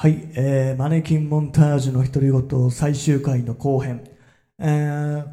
[0.00, 4.08] はい、えー、マネキンモンタージュの独り言最終回の後編。
[4.60, 5.26] えー、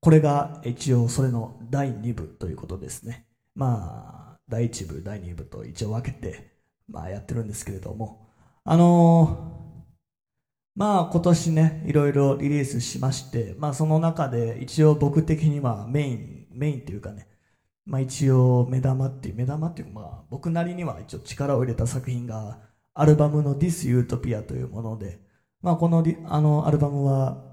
[0.00, 3.28] これが一応それの第2部ということですね。
[3.54, 6.50] まあ、第1部、第2部と一応分けて、
[6.88, 8.26] まあやってるんですけれども。
[8.64, 17.28] あのーまあ今年ね、いろいろリリースしまして、まあその中で一応僕的にはメイン、メインっていうかね、
[17.86, 22.69] まあ一応目玉っていう、目玉っていうかまあ僕なりには一応力を入れた作品が
[23.00, 25.20] アルバムの This Utopia というもので、
[25.62, 27.50] まあこのあのアルバムは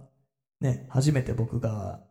[0.59, 2.03] ね、初めて僕が、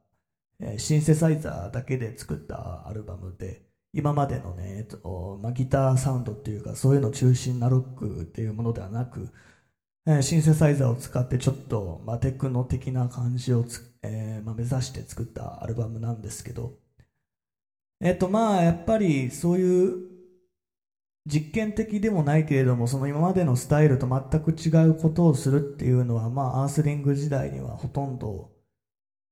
[0.61, 9.31] えーシンセサイザーだけで作ったアルバムで、今までのね、えっとまあ、ギターサウンドっていうかそういうの中心なロックっていうものではなく、
[10.07, 16.79] えーシンセサイザーを使ってちょっと、まあ、テクノ的な感じをつ、えーまあ、目指して作ったアルバムなんですけど、
[18.01, 20.16] えっとまあやっぱりそういう
[21.27, 28.53] 実験的でもないけれどもその今までのスタイルと全く違うことをするっていうのはまあアースリング時代にはほとんど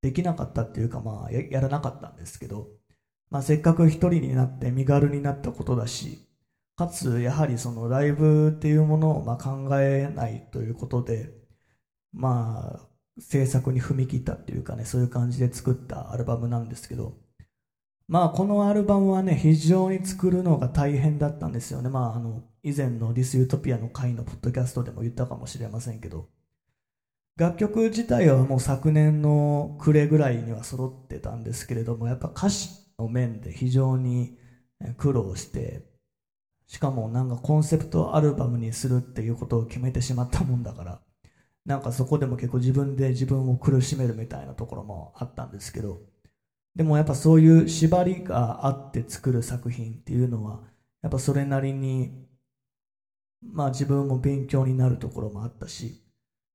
[0.03, 2.69] できなかったっていうかまあやらなかったんですけど、
[3.31, 6.27] まあ、せっかく一人になって身軽になったことだし
[6.77, 11.31] かつやはりそのライブっていうものをまあ考えないということで
[12.13, 12.89] まあ
[13.21, 17.17] 制作に踏み切ったっていうかねそういう感じで作ったアルバムなんですけど
[18.07, 21.89] まあこのアルバムはね非常に作るのが大変だったんですよね。
[21.89, 26.29] まああの以前の「ディス・ユートピア」の回のポッドキャストでも言ったかもしれませんけど。
[27.37, 34.39] 楽曲自体はもう昨年の暮れぐらいには揃ってたんですけれどもやっぱ歌詞の面で非常に
[34.99, 35.85] 苦労して
[36.69, 41.01] しかもなんかコンセプトアルバムにするっていうことを決めてしまったもんだから
[41.67, 46.03] なんかそこでも結構自分で自分を苦しめるみたいなところもあったんですけど
[46.77, 50.61] でもやっぱそういう縛りがあって作る作品っていうのは
[51.03, 52.27] やっぱそれなりに
[53.43, 56.03] まあ自分も勉強になるところもあったし、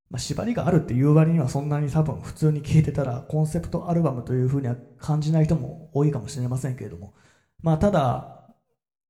[0.10, 7.14] まあ、縛りがあるっていう割にはそんなに多分普通に聴いてたらコンセプトアルバムというふうには感じない人も多いかもしれませんけれども
[7.62, 8.40] まあただ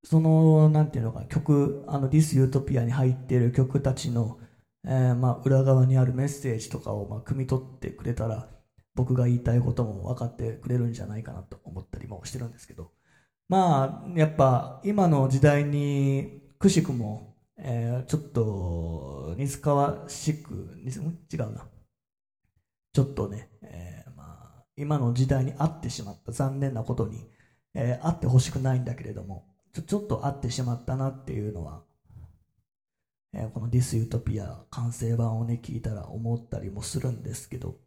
[0.03, 4.39] その、なんていうのか、曲、あの、ディス・ユートピアに入っている曲たちの、
[4.85, 8.49] えーまあ、裏側にあるメッセージとかを、まあ、汲み取ってくれたら、
[8.95, 12.91] 僕が言いたいことも分かってくれるんじゃないかなと思ったりもしてるんですけど、
[13.47, 20.53] まあ、やっぱ、今の時代に、くしくも、えーちょっと、似つかわしく、
[21.31, 21.67] 違うな。
[22.93, 24.23] ちょっとね、えーま
[24.59, 27.27] あ、今の時代に合ってしまった残念なことに、
[27.73, 31.83] えーあってほしくないんだけれども、ちょちょっと合ってしまったなっていうのは、
[33.33, 37.79] えこの「This Utopia」完成版をね聞いたら思ったりもするんですけど。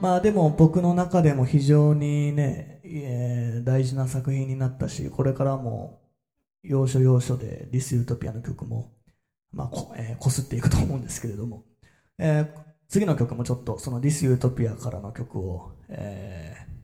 [0.00, 6.00] まあでも僕の中でも非常にね、えー大事な作品になったしこれからも
[6.62, 8.92] 要所要所で「This Utopia」の曲も、
[9.52, 11.64] まあこえーこすっていくと思うんですけれども、
[12.18, 16.76] えー次の曲もちょっとその「This Utopia」からの曲を、えー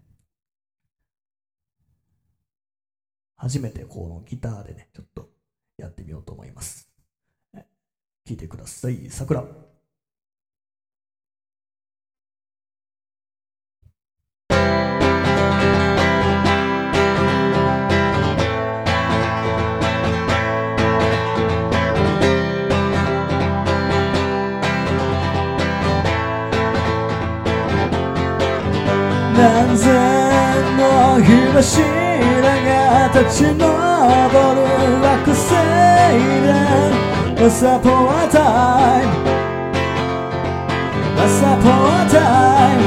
[3.36, 5.28] 初めてこのギターでね、ちょっと
[5.76, 6.88] やってみようと思います。
[8.24, 9.10] 聴いてください。
[9.10, 9.71] 桜。
[29.42, 29.90] 何千
[30.76, 31.82] の火柱
[32.62, 33.66] が立ち上る
[35.02, 35.50] 惑星
[36.44, 36.82] で。
[37.50, 39.10] サポータイム
[41.28, 42.14] サポータ
[42.70, 42.82] イム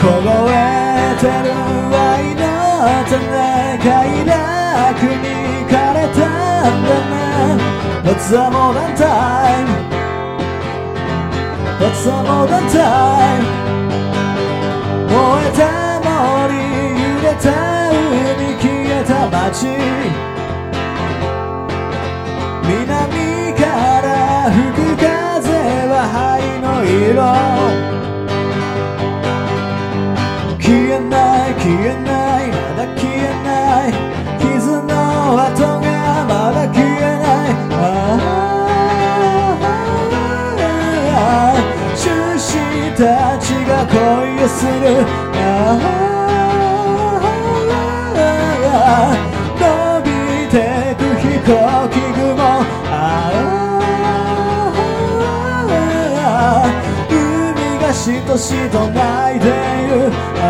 [0.00, 0.06] 凍
[0.48, 0.52] え
[1.20, 1.52] てる
[1.94, 2.40] 愛の
[3.06, 3.20] 種
[3.84, 3.90] 快
[4.24, 4.32] 楽
[5.12, 5.28] に
[5.68, 6.24] 枯れた
[6.72, 7.60] んだね
[8.02, 9.68] What's a modern time
[11.78, 13.65] What's a modern time
[15.16, 15.60] 燃えた
[16.04, 16.52] 森
[17.00, 17.48] 揺れた
[17.88, 19.64] 海消えた街。
[22.68, 23.64] 南か
[24.02, 24.06] ら
[24.50, 25.08] 吹く風
[25.88, 26.20] は灰
[26.60, 27.16] の色。
[30.60, 31.14] 消えな
[31.48, 32.25] い消えない。
[43.76, 43.98] が恋
[44.42, 44.70] をする。
[45.34, 45.76] あ
[48.64, 49.14] あ
[49.60, 49.64] 伸
[50.02, 50.08] び
[50.48, 50.56] て
[50.96, 51.50] く飛行
[51.90, 52.24] 機雲。
[52.88, 52.92] あ
[56.18, 56.72] あ
[57.10, 57.14] 海
[57.80, 60.10] がしとしと泣いている。
[60.40, 60.42] あ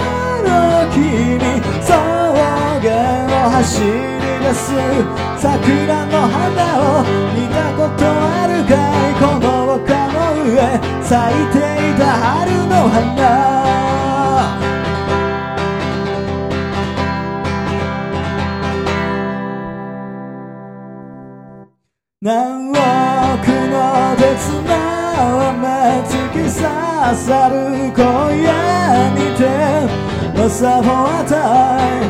[0.00, 0.10] あ
[0.42, 0.48] の
[0.92, 1.92] 君草
[2.80, 2.84] 原
[3.46, 3.88] を走り
[4.40, 4.62] 出す。
[5.38, 6.40] 桜の花
[6.80, 7.04] を
[7.34, 8.33] 見たことあるかいこの丘の上
[11.02, 12.98] 咲いていた春の花。
[22.20, 24.22] 何億の鉄
[24.62, 24.72] の
[25.50, 25.62] 雨
[26.08, 26.58] 突き刺
[27.16, 27.54] さる
[27.92, 28.02] 今
[28.34, 28.48] 夜
[29.14, 29.44] にて。
[30.44, 31.34] 朝ポワタ
[31.88, 32.04] イ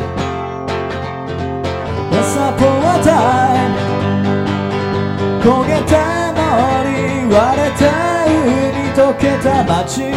[2.11, 2.51] 朝
[8.95, 10.13] 溶けた街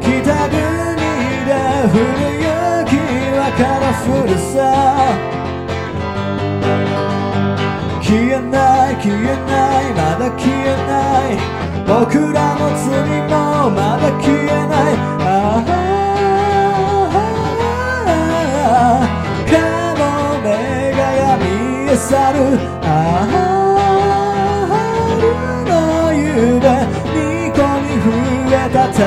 [0.00, 0.08] 北
[0.48, 0.56] 国
[1.44, 1.52] で
[1.84, 2.96] 降る雪
[3.36, 4.56] はカラフルさ。
[8.00, 8.56] 消えな
[8.92, 9.52] い消えな
[9.82, 10.90] いまだ消えな
[11.28, 11.36] い。
[11.86, 12.88] 僕らの罪
[13.28, 14.96] もまだ消えない。
[15.20, 15.28] あ
[18.56, 19.04] あ
[19.50, 19.52] カ
[20.00, 20.02] モ
[20.40, 20.48] メ
[20.96, 22.36] が闇へ去る。
[22.84, 22.86] あ
[23.56, 23.59] あ
[26.40, 26.68] の夕べ
[27.12, 28.08] ニコに増
[28.48, 29.02] えた太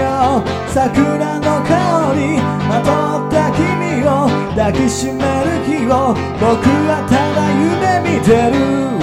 [0.00, 2.20] 陽桜の香り
[2.68, 2.88] まと
[3.26, 4.08] った君を
[4.56, 8.28] 抱きしめる日を僕はただ夢見て
[8.92, 8.97] る。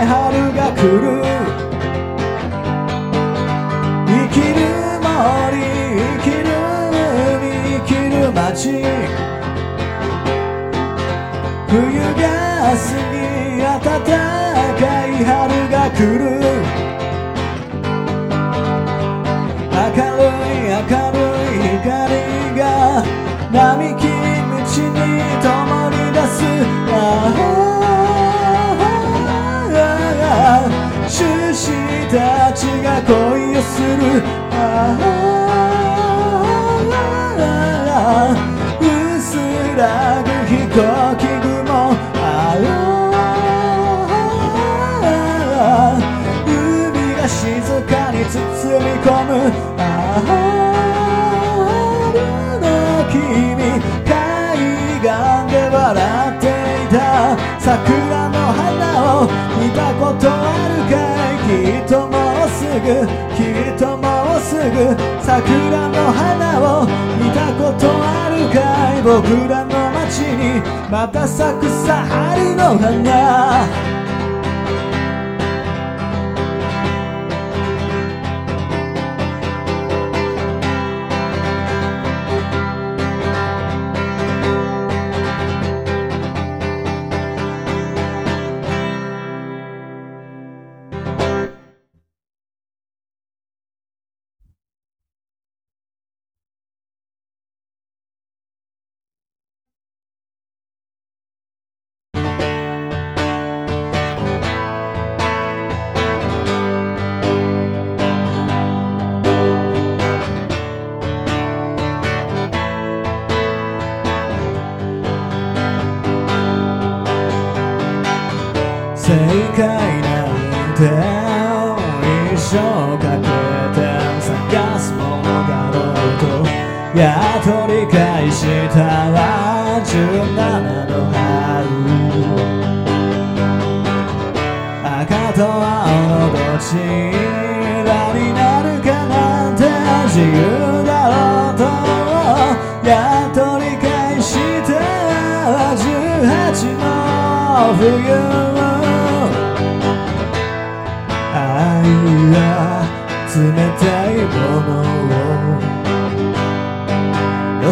[0.00, 1.22] 春が来る
[4.06, 4.60] 生きる
[5.02, 5.10] 森
[5.98, 6.50] 生きる
[7.36, 7.44] 海
[7.78, 8.60] 生きる街。
[11.68, 11.76] 冬
[12.20, 12.24] が
[12.72, 13.18] 過ぎ
[13.58, 14.10] 暖か
[15.06, 15.30] い春
[15.70, 16.51] が来る。
[57.62, 59.28] 桜の花を
[59.58, 60.34] 見たことあ
[60.68, 60.94] るか
[61.30, 62.12] いきっとも
[62.44, 63.06] うすぐ
[63.36, 64.01] きっともうすぐ
[64.70, 66.86] ぐ桜の花を
[67.18, 70.60] 見たことあるかい僕らの街に
[70.90, 74.01] また咲くさ春の花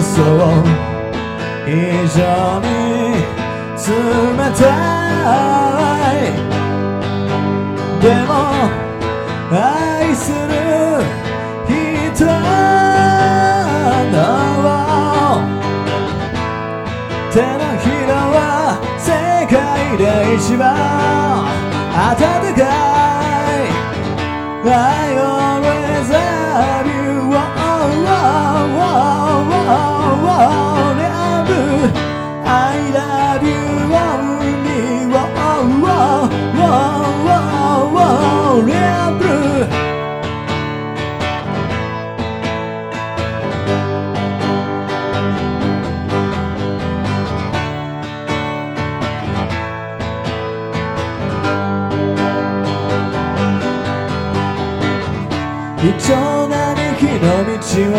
[0.01, 0.17] 予想
[1.67, 1.69] 以
[2.09, 2.19] 上
[2.63, 2.67] に
[3.77, 3.85] 冷
[4.57, 4.65] た
[6.17, 6.33] い
[8.01, 8.31] でも
[9.53, 10.39] 愛する
[11.69, 12.33] 人の
[17.31, 18.39] 手のひらは
[18.99, 19.07] 世
[19.47, 19.55] 界
[19.99, 20.01] で
[20.35, 20.65] 一番
[22.17, 22.19] 暖
[22.55, 22.61] か
[25.07, 25.10] い。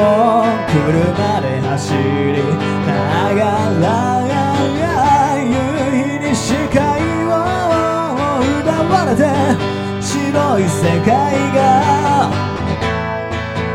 [0.02, 0.04] を
[0.68, 2.42] 車で走り
[2.88, 2.90] な
[3.36, 3.42] が
[3.80, 3.86] ら
[5.44, 5.50] 夕
[5.92, 6.80] 日に視界
[7.26, 7.30] を
[8.62, 9.20] 奪われて
[10.02, 11.10] 白い世界
[11.56, 11.60] が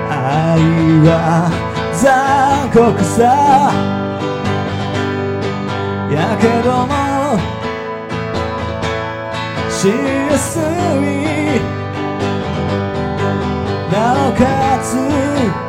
[0.09, 0.61] 愛
[1.07, 1.11] は
[1.95, 3.97] 残酷さ。
[6.11, 6.95] やけども
[9.69, 10.63] しやすい
[13.93, 14.41] なおか
[14.83, 15.66] つ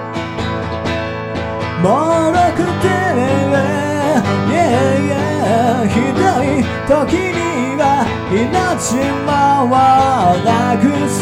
[1.81, 2.87] も脆くて、
[4.49, 5.13] yeah, や
[5.87, 7.81] ひどい時には
[8.31, 9.29] 命も
[9.65, 9.73] を
[10.43, 10.49] な
[10.81, 11.17] くす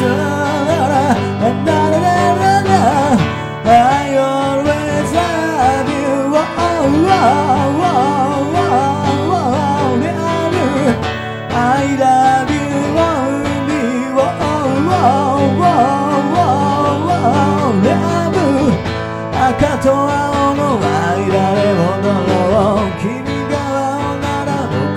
[19.47, 20.34] 赤と青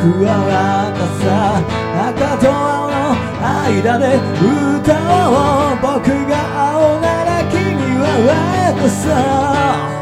[0.08, 1.60] 加わったさ
[2.08, 2.94] 赤と青の
[3.42, 5.78] 間で歌おう。
[5.82, 6.32] 僕が
[6.72, 7.58] 青なら君
[8.00, 9.97] は赤さ。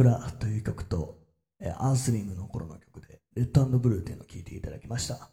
[0.00, 1.18] 桜という曲と、
[1.60, 5.30] えーアースリングの頃の曲で、レッドブルーっていうのを聴いていただきました。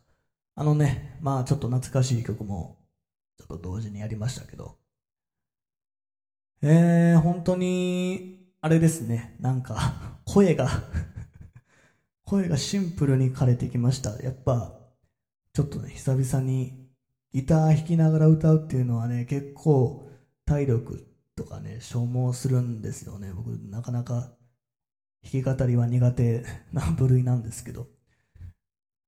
[0.55, 2.77] あのね、まあちょっと懐かしい曲も、
[3.37, 4.77] ちょっと同時にやりましたけど、
[6.61, 10.67] えー、本当に、あれですね、なんか、声が、
[12.25, 14.21] 声がシンプルに枯れてきました。
[14.21, 14.77] やっぱ、
[15.53, 16.89] ちょっとね、久々に
[17.31, 20.09] ギター弾きながら歌うっていうのはね、結構
[20.45, 21.07] 体力
[21.37, 23.31] とかね、消耗するんですよね。
[23.31, 24.36] 僕、なかなか
[25.23, 27.87] 弾き語りは苦手な部類なんですけど。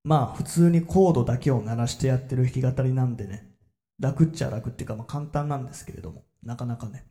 [0.04, 3.52] まあ、普通にコードだけを鳴らしてやってる弾き語りなんでね、
[4.00, 7.06] 楽っちゃ楽っていうか、まあ簡単なんですけれども、なかなかね、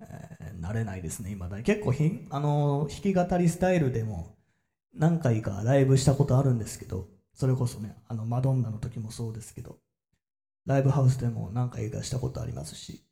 [0.00, 1.62] えー慣れないですね、今だに。
[1.62, 4.34] 結構ひ、あの弾き語りスタイルでも
[4.94, 9.78] 何回かライブしたことあるんですけど、それこそね、あの、マドンナの時もそうですけど、
[10.66, 13.04] ライブハウスでも何回かしたことありますし、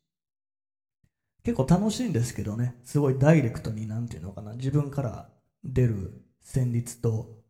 [1.43, 5.29] 結構楽しいんですけどね、すごいダイレクトに、なんていうのかな、自分から
[5.63, 7.43] 出る旋律と、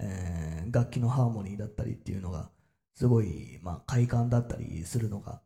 [0.00, 2.50] えー楽器のハーモニーだったりっていうのが、
[2.94, 5.42] すごい、まあ、快感だったりするのが、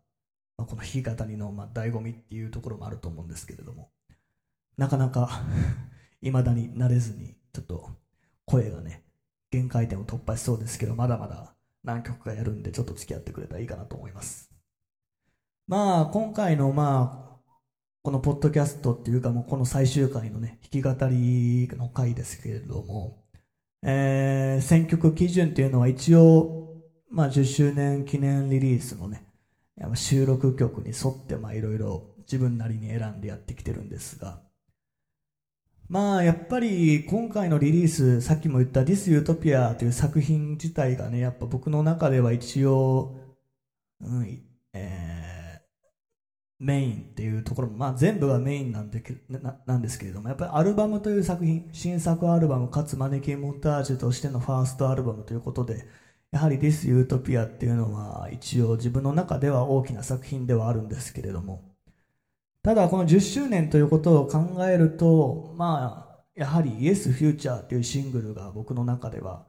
[0.57, 3.91] まあ、この弾き語りの、まあ、醍醐味っていうところもあると思うんですけれども、
[4.77, 5.43] なかなか、
[6.23, 7.91] 未だに慣れずに、ちょっと、
[8.45, 9.05] 声がね、
[9.51, 14.51] 限界点を突破しそうですけど、まだまだ何曲かやるんで、ちょっと付き合ってくれたらいいかなと思います。
[15.67, 17.30] まあ、今回の、まあ、
[18.03, 23.19] このポッドキャストっていうか、もうこの最終回のね、弾き語りの回ですけれども、
[23.83, 26.77] えー、選曲基準っていうのは一応、
[27.11, 29.27] まあ10周年記念リリースのね、
[29.95, 34.41] 収録曲に沿って、まあいろいろ自分なりに選んでやってきてるんですが、
[35.91, 43.19] まあやっぱり今回のリリース、さっきも言った This Utopia という作品自体がね、やっぱ僕の中では一応、
[44.01, 44.43] うん、
[44.73, 45.20] え
[46.61, 49.03] メインっていうところも、まあ、全部がメインなんで
[49.67, 55.87] なんですけれどもやっぱりアルバムという作品新作アルバムかつマネキンモンタージュとしてのファーストアルバムということで
[56.31, 61.65] やはり「This Utopia」っていうのは一応自分の中では大きな作品ではあるんですけれども
[62.63, 69.47] ただこの10周年ということを考えるとまあやはり「Yes Future」っていうシングルが僕の中では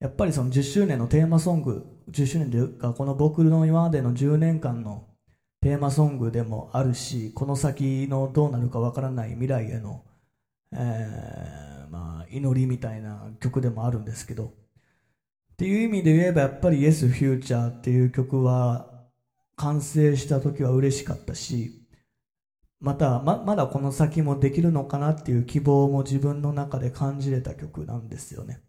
[0.00, 5.04] やっぱりその10周年のテーマソング10周年というかこの僕の今までの10年間の
[5.64, 10.04] テーマソングでもあるしこの先のどうなるかわからない未来への、
[10.74, 14.44] えー、まあ、祈りみたいな曲でもあるんですけど。
[14.44, 19.06] っていう意味で言えばやっぱり「Yes Future」っていう曲は
[19.56, 21.86] 完成した時は嬉しかったし
[22.80, 28.60] またままだこの先もできるのかなっていう希望も自分の中で感じれた曲なんですよね。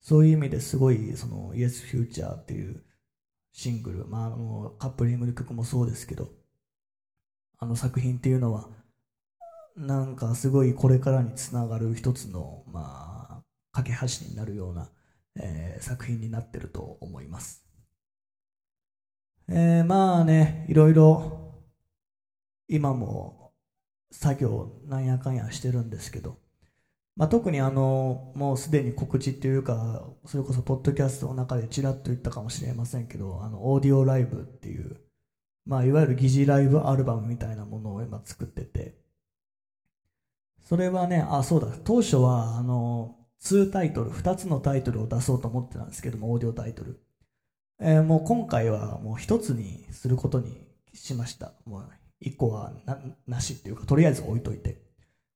[0.00, 2.82] そういう意味ですごいその「Yes Future」っていう
[3.52, 6.39] シングル、まあ、あのカップリングの曲もそうですけど
[7.60, 8.68] あの作品っていうのは
[9.76, 14.88] なんかすごいこれからにつながる一つのまあ架け橋になるような、
[15.38, 17.64] えー、作品になってると思います、
[19.48, 21.62] えー、まあねいろいろ
[22.66, 23.52] 今も
[24.10, 26.38] 作業なんやかんやしてるんですけど、
[27.16, 35.00] まあ、特にあのもうすでに告知っていうかそれこそポッドキャストの中でちらっと言ったかもしれませんけどあのオーディオライブっていう
[35.70, 38.96] まあ、いわゆる疑似ライブアルバムみたいなものを今作ってて、
[40.68, 47.00] それはね、あ、そうだ、当初は、あの、2タイトル、2つのタイトルを出そうと思ってたんですけども、オーディオタイトル。
[47.80, 50.58] えー、もう今回はもう1つにすることに
[50.92, 51.52] しました。
[51.66, 51.84] もう
[52.20, 52.98] 1個はな
[53.28, 54.82] なしっていうか、とりあえず置いといて。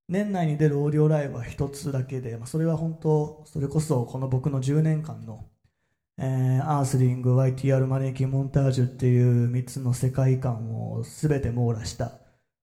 [0.09, 5.47] 年内に出るオーディオライブは1つだけで、まあ、それは本当、それこそこの僕の10年間の
[6.17, 12.13] えー、アースリング、YTR マネキンモンタージュっていう3つの世界観を全て網羅した、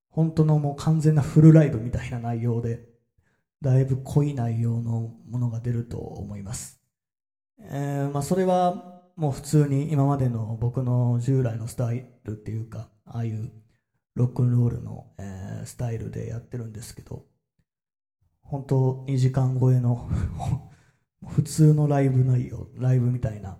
[0.09, 2.87] 本当のもう完全なフルライブみたいな内容で、
[3.61, 6.81] だいぶ濃い内容のものが出ると思います。
[7.59, 13.51] えー、まあそれはもう普通に今までの僕の従来のスタイルっていうか、ああいう
[14.15, 17.25] ロックンロールの、えー、スタイルでやってるんですけど、
[18.41, 20.09] 本当2時間超えの
[21.27, 23.57] 普通のライブ内容、ライブみたいな、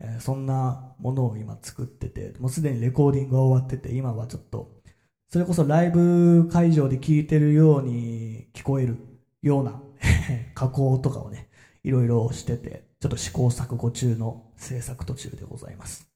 [0.00, 4.80] えー、そんなものを今作ってて、もうすでにレコーディングが終わってて、今はちょっと、
[5.28, 8.96] それこそライブ会場で聴いてるように聞こえる
[9.42, 9.82] ような
[10.54, 11.48] 加工とかをね、
[11.84, 16.08] いろいろしてて、ちょっと試行錯誤中の制作途中でございます。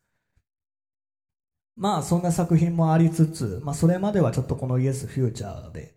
[1.77, 5.95] まあそんな作品もありつつ、まあそれまではちょっとこの Yes Future で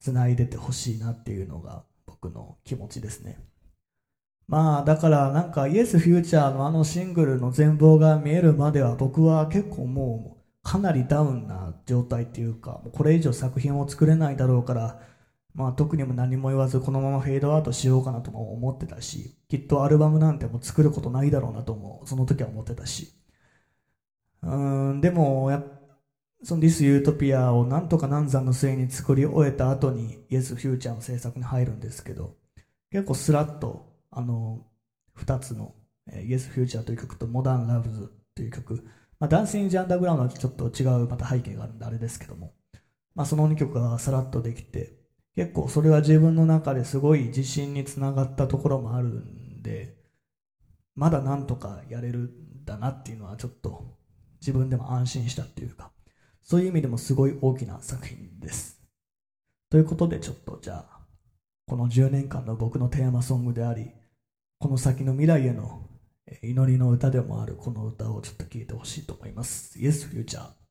[0.00, 3.38] 繋いでてほしいなっていうのが僕の気持ちですね。
[4.48, 15.00] まあだからなんかイエスフューチャーのあのシングルの全貌が見えるまでは僕は結構もうかなりダウンな状態っていうかこれ以上作品を作れないだろうから
[15.54, 23.12] まあ特にも何も言わずこのままフェードアウトしようかなとも思ってたしきっとアルバムなんても作ることないだろうなともその時は思ってたし。
[24.42, 25.62] うんでもや
[26.42, 32.36] その This Utopia をなんとか難産の末に作り終えた後に Yes Future の制作に入るんですけど
[32.90, 34.66] 結構スラッとあの
[35.18, 35.74] 2つの
[36.08, 38.84] 「Yes Future」という曲と「Modern Loves」という曲、
[39.18, 42.54] まあ、ダンシン・ジ・アンダーグラウンドはちょっと違うまた背景があるんであれですけども、
[43.14, 45.02] まあ、その2曲がさらっとできて
[45.34, 49.96] 結構それは自分の中ですごい自信につながったところもあるんで
[50.94, 53.96] まだなんとかやれるんだなっていうのはちょっと
[54.40, 55.90] 自分でも安心したっていうか
[56.42, 58.82] そういう意味でもすごい大きな作品です。
[59.70, 61.00] ということでちょっとじゃあ
[61.66, 63.92] この10年間の僕のテーマソングであり
[64.62, 65.88] この先の未来への
[66.40, 69.76] 祈りの歌でもあるこの歌をちょっと聴いてほしいと思います。
[69.76, 70.61] Yes, Future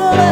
[0.00, 0.31] れ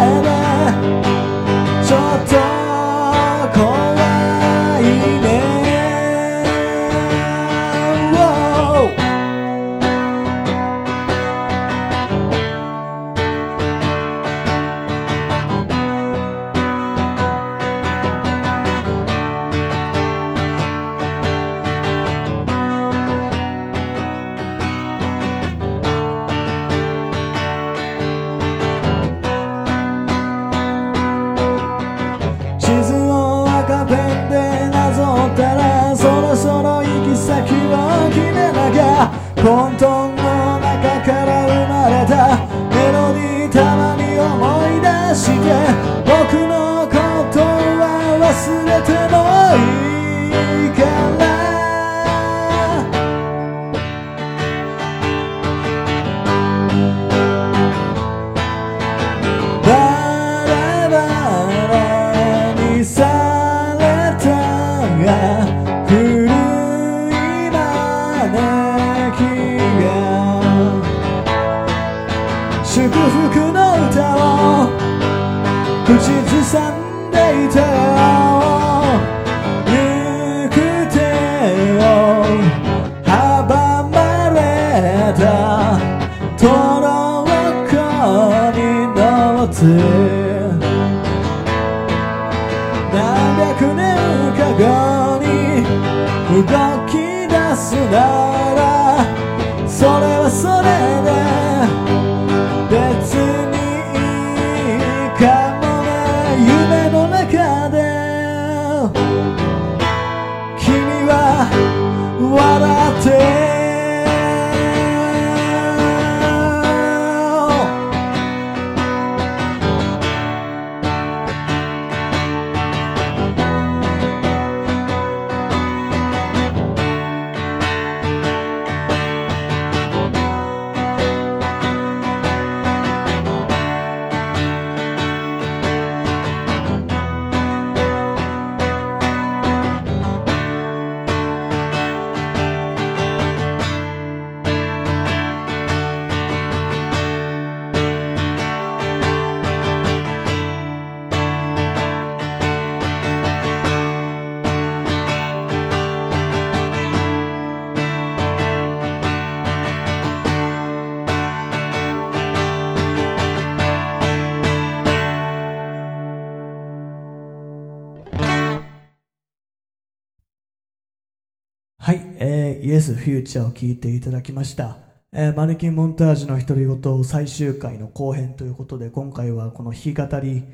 [172.63, 174.79] イエス・フューチャーを聞いていただきました。
[175.13, 180.45] えーマネキン・モンタージュの独り言最終回の後編ということで、今回はこの弾き語り、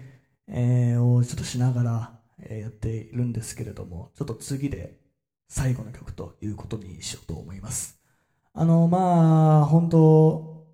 [0.49, 4.99] えーをちょっとしながら、えーやっているんですけれども、ちょっと次で
[5.49, 8.01] 最後の曲ということにしようと思います。
[8.55, 10.67] あの、まあ、本当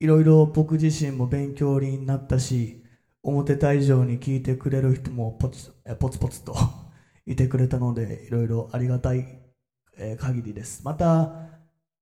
[0.00, 2.82] いろいろ僕自身も勉強になったし、
[3.22, 6.54] 思ってた以上に聞いてくれる人もポツポツポツと
[7.26, 9.43] いてくれたので、いろいろありがたい
[10.18, 10.82] 限りです。
[10.84, 11.50] また、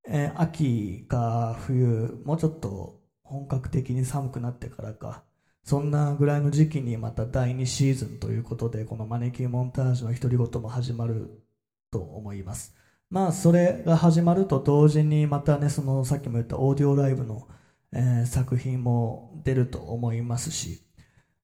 [0.09, 5.25] え秋か冬、もうちょっと本格的に寒くなってからか、
[5.65, 11.43] そんなぐらいの時期にまた第2シーズンということで、このマネキンモンタージュの独り言も始まる
[11.91, 12.75] と思います。
[13.11, 17.47] まあ、それが始まると同時にまたね、そのさっきも言ったオーディオライブの、
[17.93, 20.83] えー作品も出ると思いますし、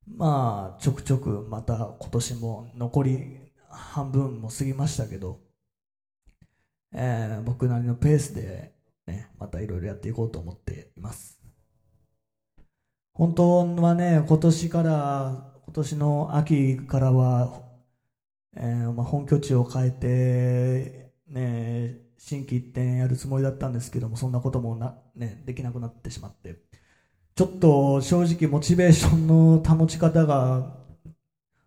[0.06, 5.40] まあ、ちょくちょくまた今年も残り半分も過ぎましたけど、
[6.92, 8.72] えー僕なりのペースで、
[9.06, 11.40] ね、またいろいろやっていこうと思っています。
[13.12, 17.62] 本当はね、今年から、今年の秋からは、
[18.56, 26.60] えーまあ、本拠地を変えて、ね、新規一点やるつもりだったんですけども、そんなこともな、ね、できなくなってしまって、
[27.34, 30.76] ちょっと正直モチベーションの保ち方が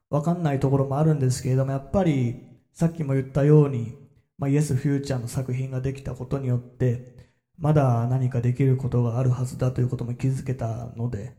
[0.10, 2.42] わかんないところもあるんですけれども、やっぱり
[2.74, 4.01] さっきも言ったように、
[4.42, 11.38] まあ、イエス・フューチャーの作品ができたことによって、まだ何かできることがあるはずだということも気づけたので、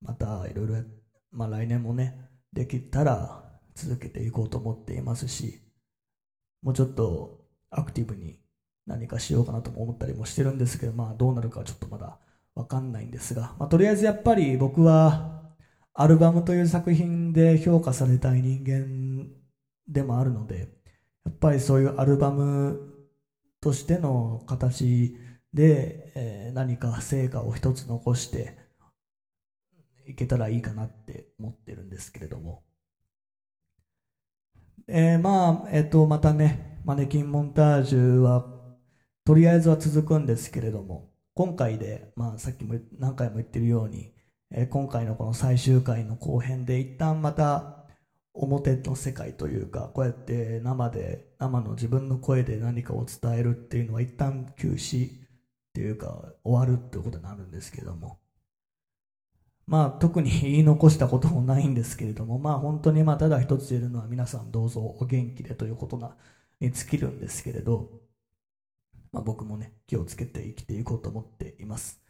[0.00, 0.76] またいろいろ、
[1.30, 5.60] まあ、来年もね、できたら続けていこうと思っていますし、
[6.62, 8.38] もうちょっとアクティブに
[8.86, 12.18] 何かしようかなとも思ったりもしてるんですけど、まあどうなるかはちょっとまだ
[12.54, 15.52] わかんないんですが、まあとりあえずやっぱり僕は
[15.92, 19.28] アルバムという作品で評価されたい人間
[19.86, 20.79] でもあるので、
[21.30, 22.92] やっぱりそういうアルバム
[23.60, 25.16] としての形
[25.54, 28.58] で、え、何か成果を一つ残して
[30.08, 32.64] いけたらいいかなって思ってるんですけれども。
[34.88, 38.44] えー、まあ、えっ、と、またね、マネキンモンタージュは、
[39.24, 44.12] とりあえずは続くんですけれども、今回で、まあ、さっきも何回も言ってるように、
[44.50, 47.79] え、今回のこの最終回の後編で一旦また
[48.40, 55.10] 表の世界というか、こうやって生で、生の自分の声で何かを伝えるっていうのは一旦休止っ
[55.74, 58.18] ていうか、終わるってことになるんですけども。
[59.66, 66.16] まあ特に 言い残したこともないんですけれども、まあ本当にまあただ一つ言えるのは皆さんどうぞお元気でということな
[66.60, 67.90] に尽きるんですけれど、
[69.12, 72.00] まあ僕もね、気をつけて生きていこうと思っています。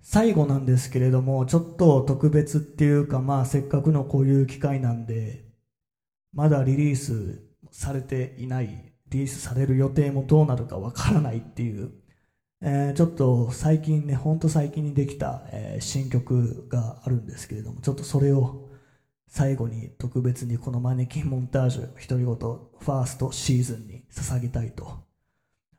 [0.00, 5.44] 最後なんですけれども、ちょっと特別っていうか、まあせっかくのこういう機会なんで、
[6.32, 11.92] まだリリースされていない、リリースされる予定もどうなるかわからないっていう、
[12.60, 18.68] えー、ちょっと最近ね、ほんと最近にできた、えー、新曲があるんですけれども、ちょっとそれを
[19.28, 25.07] 最後に特別にこのマネキンモンタージュ独り言ファーストシーズンに捧げたいと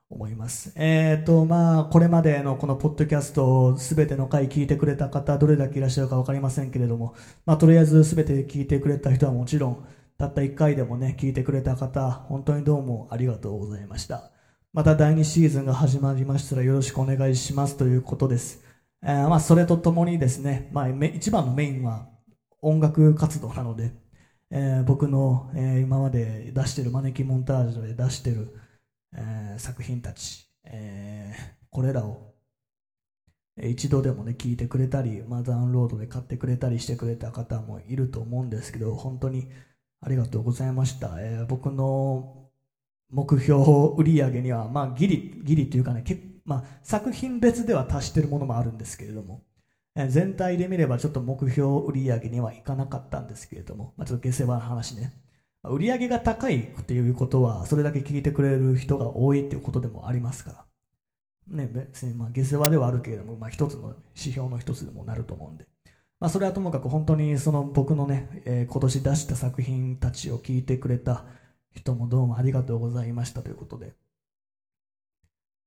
[0.10, 0.72] 思います。
[0.76, 9.86] えっ、ー、と、まあ、これまでのこのポッドキャストすべての回聞いてくれた方、どれだけいらっしゃるかわかりませんけれども、まあ、とりあえずすべて聞いてくれた人はもちろん、
[10.18, 14.32] たった1回でもね、聞いてくれた方、本当にどうもありがとうございました。
[14.74, 18.64] また第2シーズンが始まりましたらよろしくお願いしますということです。
[19.04, 22.10] えー、まあ、それとともにですね、まあ、一番のメインは
[22.62, 23.94] 音楽活動なので、
[24.52, 28.54] えー、僕の、えー、今まで出してるマネキンモンタージュで出してる
[29.16, 32.34] えー、作品たち、えー、これらを
[33.62, 39.50] 一度でもね聞いてくれたり、まあ、ダウンロードで買ってくれたりしてくれた方もいると思うんですけど本当に
[40.02, 42.50] ありがとうございました、えー、僕の
[43.12, 43.64] 目標
[43.98, 46.04] 売り上げには、まあ、ギリギリというかね、
[46.46, 49.44] まあ、作品別では達してるものもあるんですけれども、
[50.08, 55.12] 全体で見ればちょっと目標売り上げにはいかなかったんですけれども、まあ、ちょっと下世話な話ね。
[55.64, 60.66] 売り上げが高いっていうことは、それだけ聞いてくれる人が多いっていうことでもありますから。
[61.48, 65.68] ね、別にまあ下世話ではあるけれども、まあ一つの指標の一つでもなると思うんで。
[66.20, 71.26] まあそれはともかく本当にその僕のね、えー、今年出した作品たちを聞いてくれた
[71.74, 73.96] 人もどうもありがとうございましたということで。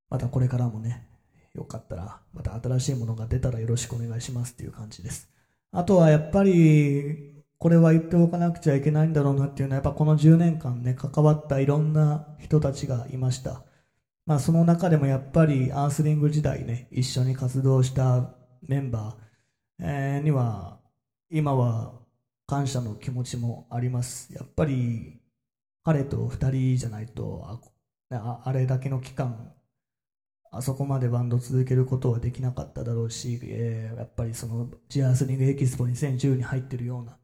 [0.09, 1.09] またこれからもね、
[1.55, 5.31] よかったら、また新しいものが出たらよろしくお願いしますっていう感じです。
[5.70, 7.32] あとはやっぱり、
[7.62, 13.62] これは言っておかなくちゃいけないんだろうなっていうのは、やっぱこの10年間ね、関わったいろんな人たちがいました。
[14.27, 20.81] まあその中でもやっぱりアースリング時代ね、一緒に活動したメンバー、には、
[21.31, 21.92] 今は
[22.48, 24.35] 感謝の気持ちもあります。
[24.35, 25.20] やっぱり
[25.85, 27.61] 彼と2人じゃないと
[28.11, 29.53] あ、あれだけの期間、
[30.51, 37.18] あそこまでバンド続けることはできなかっただろうし、えー、やっぱりそのジアースリングエキスポ2010に入ってるような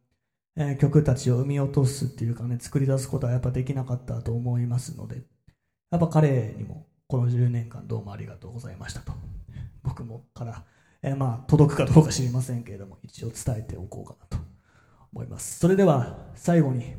[0.60, 5.22] え、曲たちを生み落とすっていうかね、作り出すことはやっぱできなかったと思いますので、
[5.90, 9.12] やっぱ彼にもこの10年間どうもありがとうございましたと。
[9.84, 10.64] 僕もから、
[11.00, 14.44] え、まあ届くかどうか知りませんけれども、一応伝えておこうかなと
[15.12, 15.60] 思います。
[15.60, 16.96] それでは最後に、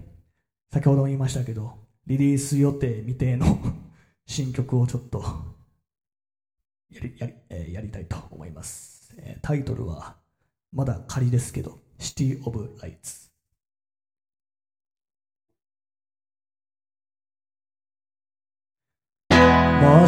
[0.72, 1.74] 先ほども言いましたけど、
[2.08, 3.60] リリース予定未定の
[4.26, 5.22] 新曲をちょっと
[6.89, 9.13] やりやり,、えー、やりたいと思います。
[9.17, 10.15] えー、タイトルは
[10.72, 13.29] まだ仮ですけど、シティ・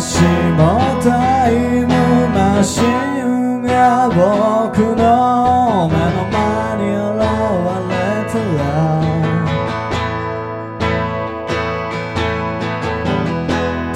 [0.01, 0.19] し
[0.57, 1.53] もタイ
[1.85, 1.93] ム
[2.29, 6.39] マシンが僕の目の前
[6.77, 7.21] に現
[7.87, 7.93] れ
[8.31, 8.59] たら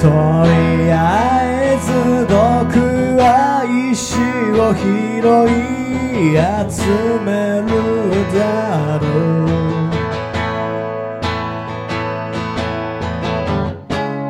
[0.00, 0.04] と
[0.46, 0.50] り
[0.92, 0.94] あ
[1.42, 1.90] えず
[2.26, 2.78] 僕
[3.18, 4.22] は石
[4.60, 4.84] を拾
[5.50, 5.66] い
[6.70, 6.74] 集
[7.24, 7.28] め
[7.62, 7.68] る
[8.38, 8.38] だ
[8.98, 9.04] ろ
[9.42, 9.56] う。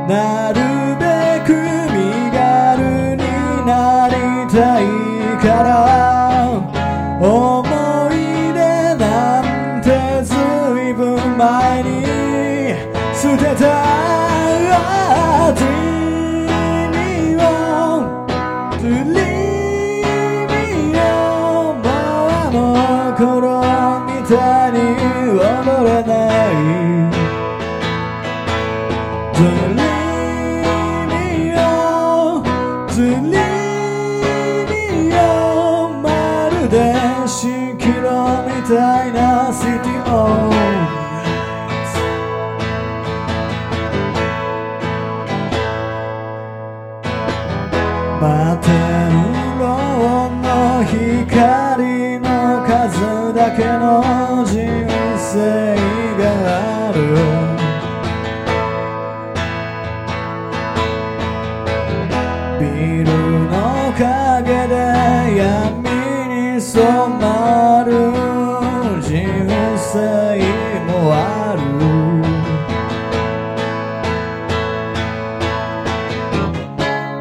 [0.08, 0.75] なる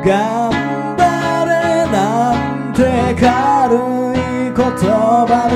[0.06, 0.52] 頑
[0.98, 3.76] 張れなんて軽
[4.14, 5.56] い言葉で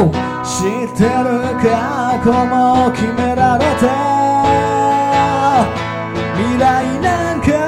[0.00, 0.08] 知っ
[0.96, 1.08] てる
[1.60, 3.84] 過去も決められた
[6.36, 7.59] 未来なんか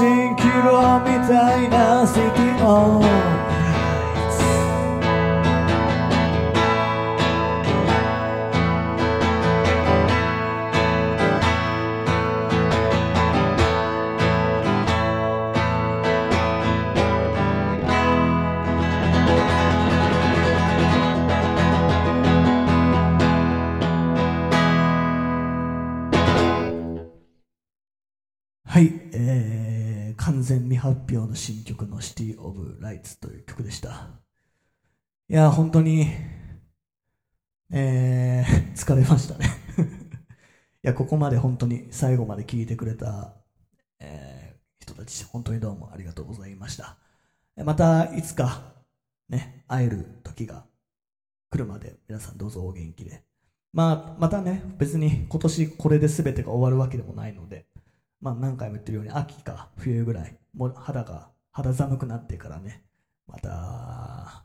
[0.00, 2.18] 蜃気楼みたいな席
[2.58, 3.02] の
[30.80, 34.08] 発表の新曲のシティオブライツという曲でした。
[35.28, 36.06] いや、本当に、
[37.70, 39.46] えー、 疲れましたね
[40.82, 43.36] いや、ここまで本当に最後まで聞いてくれた、
[43.98, 46.98] えー、人たち、本当にどうもありがとうございました。
[47.56, 48.74] また、いつか、
[49.28, 50.66] ね、会える時が
[51.50, 53.22] 来るまで、皆さんどうぞお元気で。
[53.72, 57.66] まあ、またね、別に今年これで全てが終わるわけでもないので、
[58.20, 62.84] まあ何回も言ってるように秋か冬ぐらい、もう肌が、肌寒くなってからね、
[63.26, 64.44] また、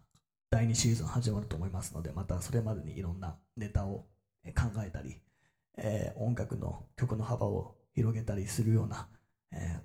[0.49, 4.05] 第2シーズン始まると思いますので、またそれまでにいろんなネタを
[4.45, 5.21] 考えたり、
[5.77, 9.07] えー、音楽の曲の幅を広げたりするような、
[9.51, 9.79] え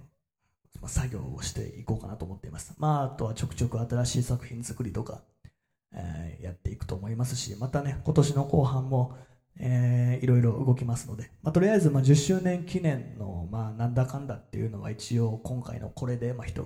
[0.81, 2.75] ー、作業をしていこうかなと思っています。
[2.79, 5.23] まあ、あとはちょくちょく新しい作品作りとか、
[5.93, 9.17] えー、やっていくと思いますし、またね、今年の後半も、
[9.59, 16.65] えー、いろいろ動きますので、まあ、とりあえず、まあ、10周年記念の、まあ、なんだかんだっていうのは一応今回のこれで、まあ、一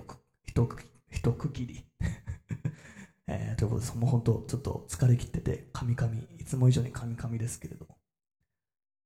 [1.33, 1.85] 区切り。
[3.27, 7.97] えー、ということです、もう本当、ちょっと疲れ切ってて、カミカミ、いつも以上にカミカミですけれども。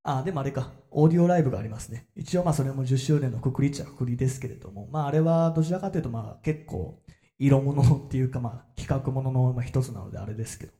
[0.03, 2.07] あ、でもあれか、オーディオライブがありますね。
[2.15, 7.01] 一応まあそれも10周年のくくりっちゃくくりですけれども、まああれはどちらかというとまあ結構
[7.38, 10.73] 色物っていうかまあ企画ものの一つなのであれですけど、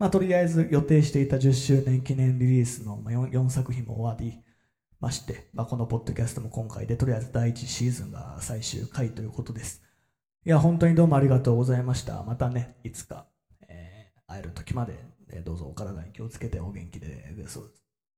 [0.00, 4.42] まあとりあえず予定していた10周年記念リリースの 4, 4作品も終わり、
[5.00, 9.82] まして、まあ、このポッドキャストも今回でとりあえず第1シーズンが最終回ということです。
[10.44, 12.22] いや、本当にどうもありがとうございました。
[12.22, 13.26] またね、いつか、
[13.66, 14.94] えー、会える時まで、
[15.32, 17.34] えどうぞお体に気をつけてお元気で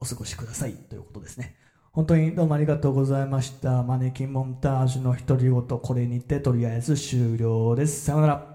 [0.00, 1.56] お過ごしくださいということですね。
[1.92, 3.82] 本当にどうもありがとうございました。
[3.82, 8.06] マネキンモンタージュの独り言、これにてとりあえず終了です。
[8.06, 8.51] さよなら。